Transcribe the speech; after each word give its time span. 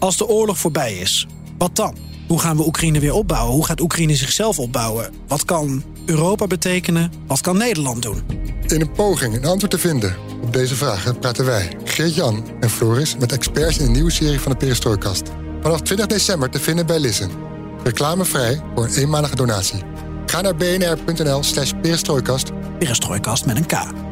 Als 0.00 0.16
de 0.16 0.26
oorlog 0.26 0.58
voorbij 0.58 0.96
is, 0.96 1.26
wat 1.58 1.76
dan? 1.76 1.96
Hoe 2.28 2.40
gaan 2.40 2.56
we 2.56 2.66
Oekraïne 2.66 3.00
weer 3.00 3.12
opbouwen? 3.12 3.54
Hoe 3.54 3.66
gaat 3.66 3.80
Oekraïne 3.80 4.16
zichzelf 4.16 4.58
opbouwen? 4.58 5.10
Wat 5.28 5.44
kan 5.44 5.82
Europa 6.06 6.46
betekenen? 6.46 7.12
Wat 7.26 7.40
kan 7.40 7.56
Nederland 7.56 8.02
doen? 8.02 8.22
In 8.66 8.80
een 8.80 8.92
poging 8.92 9.34
een 9.34 9.44
antwoord 9.44 9.70
te 9.70 9.78
vinden 9.78 10.16
op 10.42 10.52
deze 10.52 10.74
vragen 10.74 11.18
praten 11.18 11.44
wij, 11.44 11.76
Geert-Jan 11.84 12.44
en 12.60 12.70
Floris, 12.70 13.16
met 13.16 13.32
experts 13.32 13.78
in 13.78 13.86
een 13.86 13.92
nieuwe 13.92 14.10
serie 14.10 14.40
van 14.40 14.52
de 14.52 14.58
Perestrooikast. 14.58 15.22
Vanaf 15.62 15.80
20 15.80 16.06
december 16.06 16.50
te 16.50 16.60
vinden 16.60 16.86
bij 16.86 16.98
Listen. 16.98 17.30
Reclamevrij 17.82 18.60
voor 18.74 18.84
een 18.84 18.94
eenmalige 18.94 19.36
donatie. 19.36 19.82
Ga 20.26 20.40
naar 20.40 20.56
bnr.nl 20.56 21.42
slash 21.42 21.72
perestrooikast. 21.82 22.50
Perestrooikast 22.78 23.46
met 23.46 23.56
een 23.56 23.66
K. 23.66 24.09